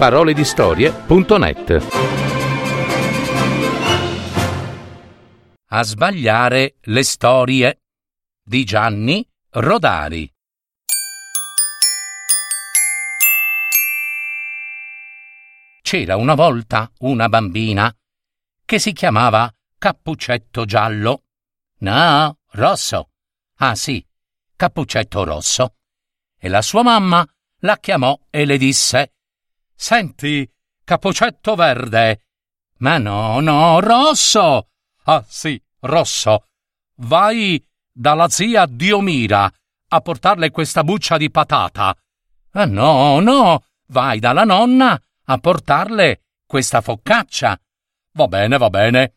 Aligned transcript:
www.paroledistorie.net 0.00 1.86
A 5.72 5.82
sbagliare 5.82 6.76
le 6.84 7.02
storie 7.02 7.82
di 8.42 8.64
Gianni 8.64 9.28
Rodari. 9.50 10.32
C'era 15.82 16.16
una 16.16 16.34
volta 16.34 16.90
una 17.00 17.28
bambina 17.28 17.94
che 18.64 18.78
si 18.78 18.92
chiamava 18.92 19.54
Cappuccetto 19.76 20.64
Giallo. 20.64 21.24
No, 21.80 22.38
rosso. 22.52 23.10
Ah 23.56 23.74
sì, 23.74 24.02
Cappuccetto 24.56 25.24
Rosso. 25.24 25.74
E 26.38 26.48
la 26.48 26.62
sua 26.62 26.82
mamma 26.82 27.22
la 27.58 27.76
chiamò 27.76 28.18
e 28.30 28.46
le 28.46 28.56
disse 28.56 29.12
Senti, 29.82 30.46
Cappuccetto 30.84 31.54
Verde. 31.54 32.26
Ma 32.80 32.98
no, 32.98 33.40
no, 33.40 33.80
rosso. 33.80 34.68
Ah 35.04 35.24
sì, 35.26 35.60
rosso. 35.80 36.48
Vai 36.96 37.66
dalla 37.90 38.28
zia 38.28 38.66
Diomira 38.66 39.50
a 39.88 40.00
portarle 40.02 40.50
questa 40.50 40.84
buccia 40.84 41.16
di 41.16 41.30
patata. 41.30 41.96
Ah 42.50 42.66
no, 42.66 43.20
no, 43.20 43.64
vai 43.86 44.18
dalla 44.18 44.44
nonna 44.44 45.02
a 45.24 45.38
portarle 45.38 46.24
questa 46.44 46.82
focaccia. 46.82 47.58
Va 48.12 48.28
bene, 48.28 48.58
va 48.58 48.68
bene. 48.68 49.14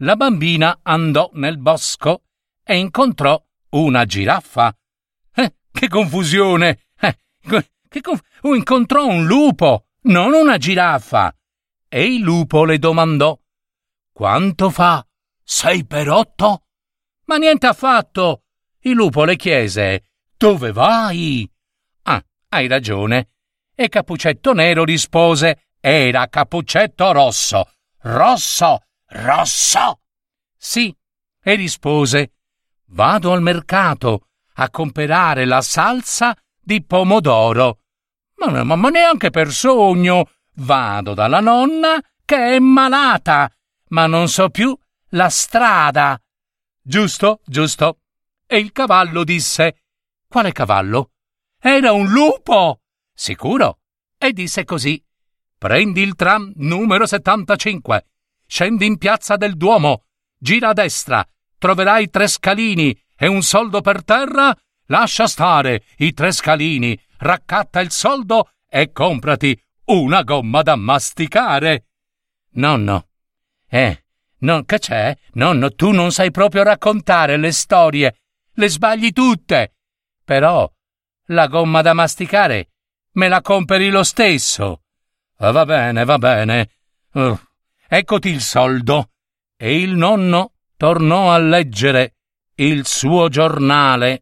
La 0.00 0.14
bambina 0.14 0.80
andò 0.82 1.30
nel 1.32 1.56
bosco 1.56 2.24
e 2.62 2.76
incontrò 2.76 3.42
una 3.70 4.04
giraffa. 4.04 4.76
Eh, 5.34 5.54
che 5.72 5.88
confusione! 5.88 6.88
Eh, 7.00 7.16
che 7.88 8.00
conf- 8.02 8.24
incontrò 8.42 9.06
un 9.06 9.24
lupo, 9.24 9.86
non 10.02 10.32
una 10.32 10.56
giraffa. 10.56 11.34
E 11.88 12.04
il 12.04 12.20
lupo 12.20 12.64
le 12.64 12.78
domandò: 12.78 13.38
Quanto 14.12 14.70
fa? 14.70 15.06
Sei 15.42 15.84
per 15.84 16.08
otto? 16.08 16.64
Ma 17.26 17.36
niente 17.36 17.66
affatto. 17.66 18.44
Il 18.80 18.92
lupo 18.92 19.24
le 19.24 19.36
chiese: 19.36 20.08
Dove 20.36 20.72
vai? 20.72 21.48
Ah, 22.02 22.24
hai 22.48 22.66
ragione. 22.66 23.30
E 23.74 23.88
Cappuccetto 23.88 24.52
Nero 24.54 24.84
rispose: 24.84 25.68
Era 25.80 26.28
Cappuccetto 26.28 27.12
Rosso. 27.12 27.70
Rosso, 28.00 28.84
rosso. 29.06 30.00
Sì, 30.56 30.94
e 31.42 31.54
rispose: 31.54 32.32
Vado 32.86 33.32
al 33.32 33.42
mercato 33.42 34.28
a 34.54 34.70
comprare 34.70 35.44
la 35.44 35.60
salsa 35.60 36.36
di 36.58 36.82
pomodoro. 36.84 37.81
Ma, 38.50 38.64
ma, 38.64 38.76
ma 38.76 38.88
neanche 38.88 39.30
per 39.30 39.52
sogno. 39.52 40.28
Vado 40.54 41.14
dalla 41.14 41.40
nonna 41.40 42.00
che 42.24 42.56
è 42.56 42.58
malata, 42.58 43.50
ma 43.88 44.06
non 44.06 44.28
so 44.28 44.50
più 44.50 44.76
la 45.10 45.28
strada. 45.28 46.20
Giusto, 46.82 47.40
giusto. 47.44 48.00
E 48.46 48.58
il 48.58 48.72
cavallo 48.72 49.24
disse: 49.24 49.82
Quale 50.26 50.52
cavallo? 50.52 51.10
Era 51.58 51.92
un 51.92 52.08
lupo. 52.08 52.80
Sicuro? 53.14 53.78
E 54.18 54.32
disse 54.32 54.64
così: 54.64 55.02
Prendi 55.56 56.02
il 56.02 56.16
tram 56.16 56.52
numero 56.56 57.06
75, 57.06 58.06
scendi 58.46 58.84
in 58.84 58.98
piazza 58.98 59.36
del 59.36 59.56
Duomo, 59.56 60.04
gira 60.36 60.70
a 60.70 60.72
destra, 60.72 61.26
troverai 61.56 62.10
tre 62.10 62.26
scalini 62.26 63.00
e 63.16 63.28
un 63.28 63.42
soldo 63.42 63.80
per 63.80 64.04
terra. 64.04 64.56
Lascia 64.86 65.28
stare 65.28 65.84
i 65.98 66.12
tre 66.12 66.32
scalini, 66.32 67.00
raccatta 67.22 67.80
il 67.80 67.90
soldo 67.90 68.50
e 68.68 68.92
comprati 68.92 69.58
una 69.86 70.22
gomma 70.22 70.62
da 70.62 70.76
masticare. 70.76 71.86
Nonno. 72.54 73.06
Eh, 73.68 74.04
non, 74.38 74.64
che 74.64 74.78
c'è? 74.78 75.16
Nonno, 75.34 75.70
tu 75.72 75.92
non 75.92 76.10
sai 76.10 76.30
proprio 76.30 76.62
raccontare 76.62 77.36
le 77.36 77.52
storie. 77.52 78.16
Le 78.54 78.68
sbagli 78.68 79.12
tutte. 79.12 79.74
Però 80.24 80.70
la 81.26 81.46
gomma 81.46 81.80
da 81.80 81.94
masticare 81.94 82.68
me 83.12 83.28
la 83.28 83.40
compri 83.40 83.88
lo 83.88 84.02
stesso. 84.02 84.82
Ah, 85.38 85.50
va 85.52 85.64
bene, 85.64 86.04
va 86.04 86.18
bene. 86.18 86.70
Uh, 87.12 87.38
eccoti 87.88 88.28
il 88.28 88.40
soldo. 88.40 89.10
E 89.56 89.80
il 89.80 89.94
nonno 89.94 90.54
tornò 90.76 91.32
a 91.32 91.38
leggere 91.38 92.16
il 92.56 92.86
suo 92.86 93.28
giornale. 93.28 94.21